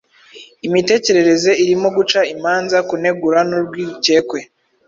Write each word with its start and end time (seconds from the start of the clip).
Imitekerereze 0.67 1.51
irimo 1.63 1.87
guca 1.97 2.19
imanza, 2.33 2.77
kunegura 2.89 3.39
n’urwikekwe. 3.49 4.39